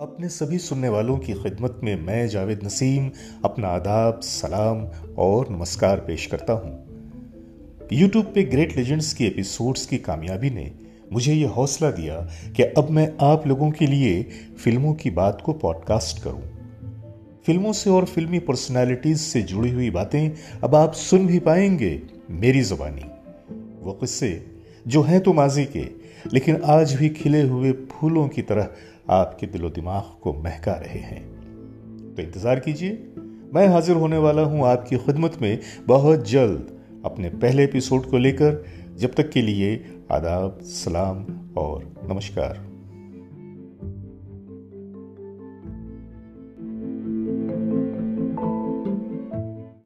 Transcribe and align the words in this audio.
अपने 0.00 0.28
सभी 0.28 0.58
सुनने 0.58 0.88
वालों 0.88 1.18
की 1.18 1.32
खिदमत 1.32 1.80
में 1.84 2.06
मैं, 2.06 2.28
जावेद 2.28 2.60
नसीम, 2.64 3.10
अपना 3.44 3.68
आदाब, 3.68 4.20
सलाम 4.20 4.86
और 5.18 5.48
नमस्कार 5.50 5.96
पेश 5.96 6.26
करता 6.26 6.52
हूँ। 6.52 6.84
यूट्यूब 7.92 8.24
पे 8.24 8.42
ग्रेट 8.42 8.76
लेजेंड्स 8.76 9.12
की 9.12 9.26
एपिसोड्स 9.26 9.86
की 9.86 9.98
कामयाबी 9.98 10.50
ने 10.50 10.70
मुझे 11.12 11.34
यह 11.34 11.48
हौसला 11.48 11.90
दिया 11.90 12.28
कि 12.56 12.62
अब 12.62 12.90
मैं 12.90 13.16
आप 13.20 13.46
लोगों 13.46 13.70
के 13.70 13.86
लिए 13.86 14.22
फ़िल्मों 14.64 14.94
की 14.94 15.10
बात 15.10 15.42
को 15.44 15.52
पॉडकास्ट 15.52 16.22
करूँ। 16.22 16.42
फ़िल्मों 17.46 17.72
से 17.72 17.90
और 17.90 18.04
फिल्मी 18.04 18.38
पर्सनालिटीज 18.38 19.20
से 19.20 19.42
जुड़ी 19.42 19.70
हुई 19.70 19.90
बातें 19.90 20.30
अब 20.64 20.74
आप 20.74 20.92
सुन 20.92 21.26
भी 21.26 21.38
पाएँगे 21.38 22.02
मेरी 22.30 22.62
जुबानी। 22.62 23.04
वो 23.82 23.92
किस्से 23.92 24.46
जो 24.86 25.02
हैं 25.02 25.20
तो 25.20 25.32
माजी 25.32 25.64
के, 25.64 25.84
लेकिन 26.32 26.62
आज 26.64 26.94
भी 26.94 27.08
खिले 27.08 27.42
हुए 27.42 27.72
फूलों 27.72 28.28
की 28.28 28.42
तरह 28.42 28.68
आपके 29.10 29.46
दिलो 29.46 29.70
दिमाग 29.70 30.20
को 30.22 30.32
महका 30.32 30.72
रहे 30.72 30.98
हैं। 30.98 31.24
तो 32.14 32.22
इंतज़ार 32.22 32.60
कीजिए। 32.60 32.90
मैं 33.54 33.68
हाजिर 33.68 33.96
होने 33.96 34.18
वाला 34.18 34.42
हूँ 34.42 34.66
आपकी 34.66 34.96
खिदमत 34.96 35.38
में 35.42 35.60
बहुत 35.86 36.28
जल्द 36.28 36.78
अपने 37.04 37.28
पहले 37.28 37.64
एपिसोड 37.64 38.10
को 38.10 38.18
लेकर। 38.18 38.64
जब 38.96 39.14
तक 39.14 39.30
के 39.30 39.42
लिए 39.42 39.84
आदाब, 40.12 40.58
सलाम 40.62 41.26
और 41.58 42.06
नमस्कार। 42.08 42.75